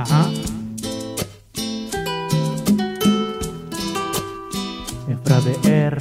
[0.00, 0.30] Ajá.
[5.08, 5.98] Efra de R.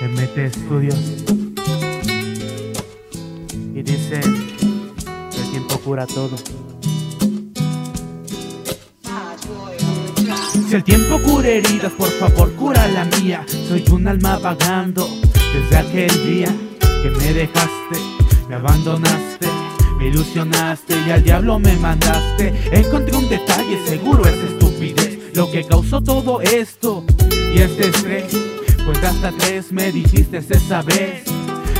[0.00, 0.98] MT Studios.
[3.72, 6.36] Y dice el tiempo cura todo.
[10.68, 13.46] Si el tiempo cura heridas, por favor cura la mía.
[13.68, 15.08] Soy un alma vagando
[15.54, 16.48] desde aquel día
[17.02, 17.98] que me dejaste,
[18.50, 19.46] me abandonaste,
[19.96, 22.52] me ilusionaste y al diablo me mandaste.
[22.72, 27.04] Encontré un detalle, seguro es estupidez, lo que causó todo esto
[27.54, 28.36] y este estrés.
[28.84, 31.22] Pues hasta tres me dijiste esa vez.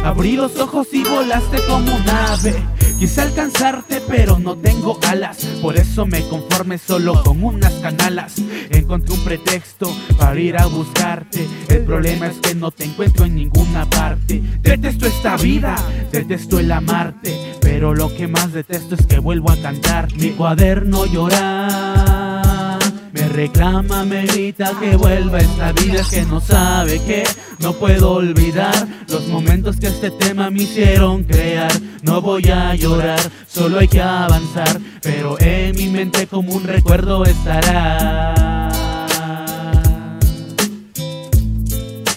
[0.05, 2.55] Abrí los ojos y volaste como un ave.
[3.00, 5.39] Quise alcanzarte, pero no tengo alas.
[5.62, 8.34] Por eso me conforme solo con unas canalas.
[8.70, 11.48] Encontré un pretexto para ir a buscarte.
[11.69, 14.42] El problema es que no te encuentro en ninguna parte.
[14.61, 15.77] Detesto esta vida,
[16.10, 17.56] detesto el amarte.
[17.61, 22.78] Pero lo que más detesto es que vuelvo a cantar mi cuaderno llorar.
[23.12, 27.25] Me reclama, me grita que vuelva esta vida que no sabe que
[27.58, 31.72] no puedo olvidar los momentos que este tema me hicieron crear.
[32.02, 37.24] No voy a llorar, solo hay que avanzar, pero en mi mente como un recuerdo
[37.24, 38.69] estará.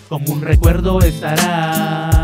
[0.07, 2.22] Como un recuerdo estará.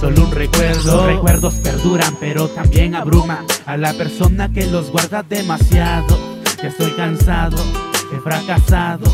[0.00, 0.96] Solo un recuerdo.
[0.96, 6.18] Los recuerdos perduran, pero también abruman a la persona que los guarda demasiado.
[6.62, 7.56] Ya estoy cansado,
[8.14, 9.10] he fracasado.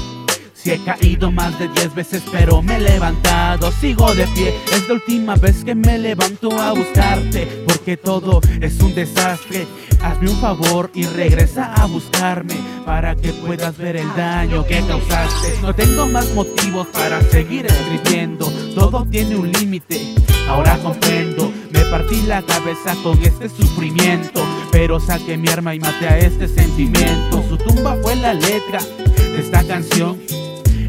[0.54, 4.54] Si he caído más de 10 veces, pero me he levantado, sigo de pie.
[4.72, 9.66] Es la última vez que me levanto a buscarte, porque todo es un desastre.
[10.00, 15.58] Hazme un favor y regresa a buscarme para que puedas ver el daño que causaste.
[15.62, 20.14] No tengo más motivos para seguir escribiendo, todo tiene un límite.
[20.48, 26.08] Ahora comprendo, me partí la cabeza con este sufrimiento, pero saqué mi arma y maté
[26.08, 27.42] a este sentimiento.
[27.48, 28.80] Su tumba fue la letra
[29.16, 30.18] de esta canción.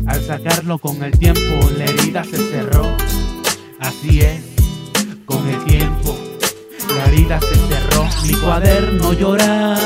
[0.05, 2.95] Al sacarlo con el tiempo, la herida se cerró.
[3.79, 4.43] Así es,
[5.25, 6.17] con el tiempo,
[6.97, 8.07] la herida se cerró.
[8.25, 9.77] Mi cuaderno llora,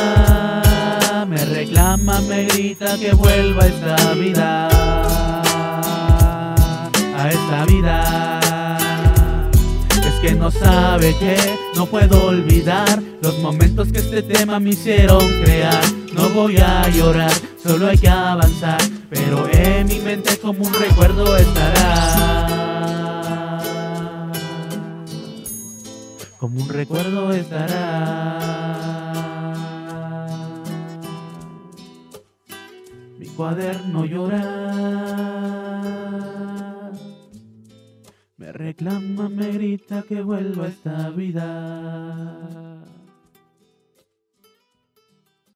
[1.28, 4.70] me reclama, me grita que vuelva a esta vida.
[7.16, 8.27] A esta vida.
[10.28, 11.38] Que no sabe que
[11.74, 15.82] no puedo olvidar los momentos que este tema me hicieron crear.
[16.12, 17.32] No voy a llorar,
[17.64, 18.78] solo hay que avanzar,
[19.10, 22.78] pero en mi mente como un recuerdo estará.
[26.38, 28.38] Como un recuerdo estará.
[33.18, 35.07] Mi cuaderno llora.
[38.68, 41.46] Reclama, me grita que vuelva a esta vida.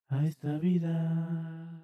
[0.10, 1.81] A esta vida.